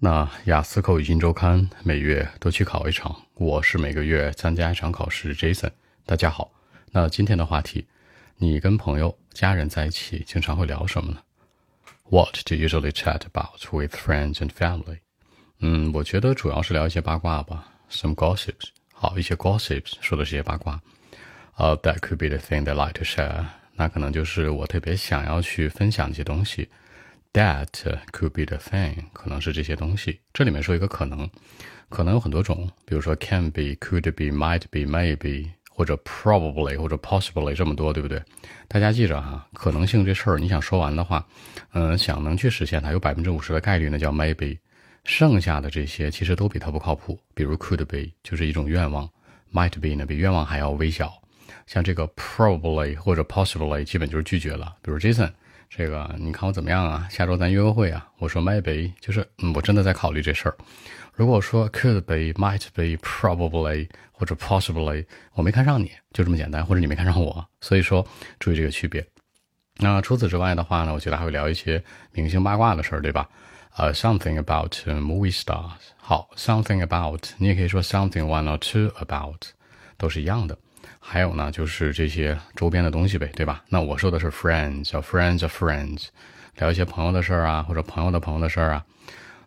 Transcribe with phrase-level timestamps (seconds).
[0.00, 5.34] 那雅思口语新周刊每月都去考一场，我是每个月参加一场考试。
[5.34, 5.72] Jason，
[6.06, 6.52] 大家好。
[6.92, 7.84] 那今天的话题，
[8.36, 11.20] 你跟朋友、家人在一起经常会聊什么呢
[12.10, 15.00] ？What do you usually chat about with friends and family？
[15.58, 18.68] 嗯，我觉得主要是聊一些八卦吧，some gossips。
[18.92, 20.80] 好，一些 gossips 说的是些八卦。
[21.56, 23.44] 呃，that could be the thing they like to share。
[23.74, 26.68] 那可能就是我特别想要去分享一些东西。
[27.34, 27.68] That
[28.10, 30.20] could be the thing，可能是这些东西。
[30.32, 31.28] 这里面说一个可能，
[31.88, 38.20] 可能有很多种，比如说 can be、could be、might be、maybe，或者 probably 或者 possibly 这么多，对不对？
[38.66, 41.24] 大家记着哈，可能性这事儿，你想说完的话，
[41.74, 44.58] 嗯，想能去实现它，有百分之五十的概率呢，叫 maybe。
[45.04, 47.18] 剩下的这些其实都比它不靠谱。
[47.34, 49.08] 比如 could be 就是一种愿望
[49.52, 51.12] ，might be 呢比愿望还要微小。
[51.66, 54.74] 像这个 probably 或者 possibly 基本就是拒绝了。
[54.82, 55.30] 比如 Jason。
[55.70, 57.06] 这个你看我怎么样啊？
[57.10, 58.08] 下周咱约个会啊？
[58.18, 60.56] 我说 maybe，就是嗯，我真的在考虑这事儿。
[61.12, 68.06] 如果说 could be、might be、probably 或者 possibly，我没看上你，就这么简单，或者你没看上我，所以说
[68.38, 69.06] 注意这个区别。
[69.76, 71.82] 那除此之外的话呢，我觉得还会聊一些
[72.12, 73.28] 明星八卦的事儿，对吧？
[73.76, 75.92] 呃，something about movie stars。
[75.96, 79.42] 好，something about，你也可以说 something one or two about，
[79.96, 80.58] 都是一样的。
[81.10, 83.64] 还有呢，就是这些周边的东西呗，对吧？
[83.70, 86.08] 那我说的是 friends，叫 friends of friends，
[86.58, 88.84] 聊一些朋友的事儿啊，或者朋友的朋友的事儿啊。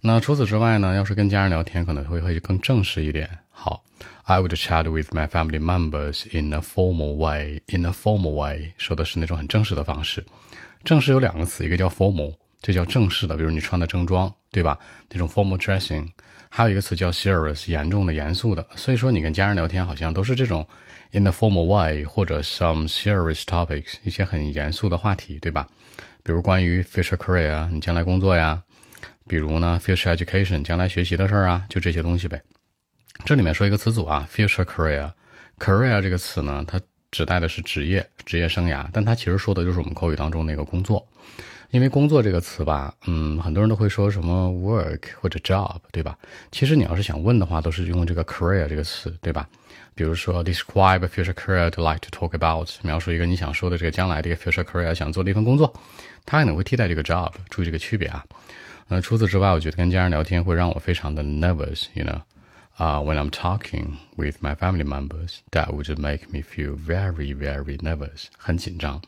[0.00, 3.28] 那除此之外呢，要是跟家人聊天，可能会会更正式一点。
[3.50, 3.84] 好
[4.24, 7.60] ，I would chat with my family members in a formal way.
[7.66, 10.24] In a formal way，说的是那种很正式的方式。
[10.82, 14.78] 正式有两个词，一个叫 formal，这叫正式的，比如你穿的正装，对吧？
[15.10, 16.08] 那种 formal dressing。
[16.48, 18.66] 还有一个词叫 serious，严重的、严肃的。
[18.74, 20.66] 所以说，你跟家人聊天好像都是这种。
[21.12, 25.66] In the formal way，或者 some serious topics，一些很严肃的话题，对吧？
[26.22, 28.62] 比如关于 future career，你将来工作呀；
[29.26, 32.40] 比如呢 future education，将来学习的事儿啊，就这些东西呗。
[33.24, 41.06] 这里面说一个词组啊，future career，career 这个词呢，它指代的是职业、职业生涯，但它其实说的就是我们口语当中那个工作。
[41.70, 46.18] 因为工作这个词吧，嗯，很多人都会说什么 work 或者 job，对吧？
[46.50, 49.48] 其实你要是想问的话，都是用这个 career 这个词，对吧？
[49.94, 55.72] 比如说 describe a future career to like to talk about，描述一个你想说的这个将来的一个 future career，想做的一份工作，
[56.26, 58.24] 它可能会替代这个 job，注意这个区别啊。
[58.88, 62.20] 呃，除此之外，我觉得跟家人聊天会让我非常的 nervous，you know，
[62.79, 69.01] 啊，when I'm talking with my family members，that would make me feel very very nervous，很紧张，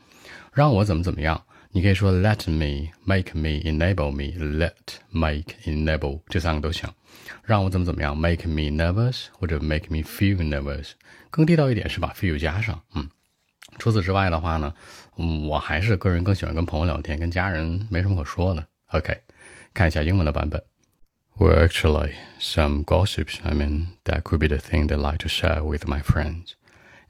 [0.53, 1.43] 让我怎么怎么样。
[1.71, 4.71] 你可以说 let me make me enable me let
[5.11, 6.89] make enable 这三个都行，
[7.43, 10.91] 让我怎么怎么样 make me nervous 或者 make me feel nervous
[11.29, 12.81] 更地道一点是把 feel 加上。
[12.95, 13.07] 嗯，
[13.77, 14.73] 除此之外的话呢，
[15.17, 18.65] 嗯，我还是个人更喜欢跟朋友聊天，跟家人没什么可说的。
[18.93, 19.19] OK，
[19.73, 20.63] 看一下英文的版本。
[21.38, 23.40] Well, actually, some gossips.
[23.44, 26.56] I mean, that could be the thing they like to share with my friends.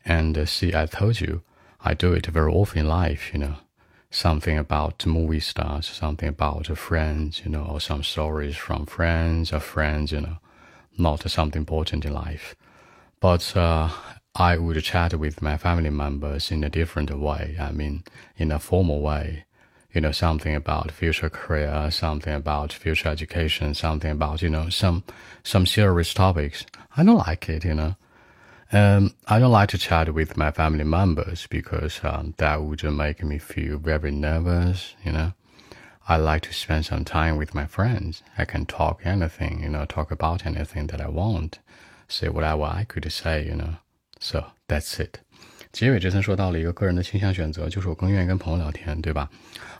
[0.05, 1.43] And uh, see, I told you,
[1.81, 3.57] I do it very often in life, you know
[4.13, 9.61] something about movie stars, something about friends, you know, or some stories from friends or
[9.61, 10.37] friends, you know,
[10.99, 12.55] not something important in life.
[13.21, 13.89] But uh,
[14.35, 17.57] I would chat with my family members in a different way.
[17.59, 18.05] I mean,
[18.37, 19.45] in a formal way.
[19.93, 25.05] You know, something about future career, something about future education, something about, you know, some,
[25.43, 26.65] some serious topics.
[26.97, 27.97] I don't like it, you know.
[28.73, 33.23] Um, I don't like to chat with my family members because um, that would make
[33.23, 35.33] me feel very nervous, you know.
[36.09, 38.23] I like to spend some time with my friends.
[38.37, 41.59] I can talk anything, you know, talk about anything that I want,
[42.09, 43.77] say whatever I could say, you know.
[44.19, 45.21] So that's it.
[45.73, 49.31] 结尾这层说到了一个个人的倾向选择，就是我更愿意跟朋友聊天，对吧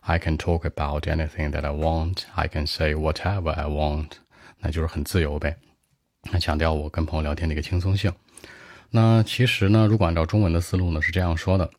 [0.01, 2.23] ？I can talk about anything that I want.
[2.35, 4.09] I can say whatever I want.
[4.59, 5.57] 那就是很自由呗。
[6.31, 8.11] 那强调我跟朋友聊天的一个轻松性。
[8.91, 11.71] 那其实呢，如果按照中文的思路呢，是这样说的：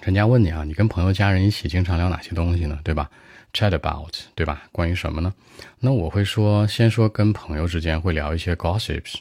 [0.00, 2.78] 人家问你啊，你跟朋友、家人一起经常聊哪些东西呢？
[2.82, 3.10] 对吧
[3.52, 4.62] ？Chat about，对吧？
[4.72, 5.34] 关于什么呢？
[5.80, 9.16] 那我会说，先说跟朋友之间会聊一些 gossips，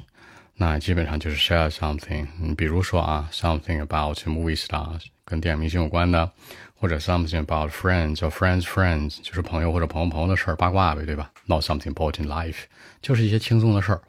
[0.56, 2.28] 那基本上就是 share something。
[2.42, 6.32] 嗯，比如说啊，something about movie stars，跟电影明星有关的，
[6.76, 12.64] 或者 something about friends or friends friends，就是朋友或者朋友朋友的事儿，八卦呗，对吧？Not something important life，
[13.02, 14.02] 就是一些轻松的事儿。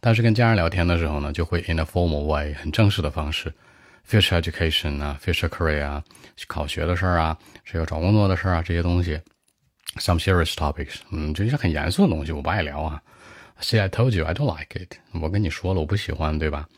[0.00, 3.52] 但是跟家人聊天的时候呢，就会 in a formal way，很正式的方式
[4.08, 6.02] ，future education 啊，future career 啊，
[6.46, 9.20] 考学的事儿啊，这个找工作的事儿啊，这些东西
[9.98, 13.02] ，some serious topics，嗯，这些很严肃的东西，我不爱聊啊。
[13.60, 14.96] See, I told you I don't like it。
[15.20, 16.68] 我跟你说了，我不喜欢，对吧？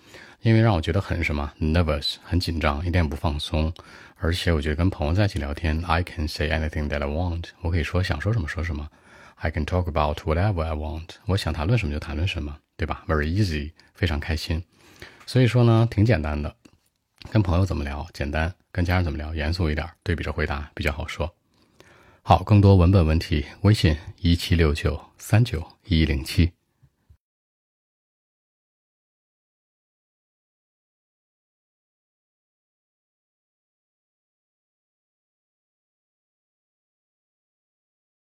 [0.41, 3.73] 因为让我觉得很什么，nervous，很紧张，一点也不放松。
[4.17, 8.89] 而且我觉得跟朋友在一起聊天，I can say anything that I want，我可以说想说什么说什么。
[9.37, 11.17] I can talk about whatever I want。
[11.27, 14.63] 我想谈论什么就谈论什么，对吧？Very easy，非常开心。
[15.27, 16.55] 所以说呢，挺简单的。
[17.31, 19.87] 跟朋友怎么聊，简单；跟家人怎么聊，严肃一点。
[20.03, 21.35] 对比着回答比较好说。
[22.23, 26.51] 好，更多文本问题，微信一七六九三九一零七。